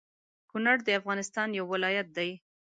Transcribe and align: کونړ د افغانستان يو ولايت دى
کونړ 0.49 0.77
د 0.83 0.89
افغانستان 0.99 1.47
يو 1.57 1.65
ولايت 1.73 2.07
دى 2.17 2.29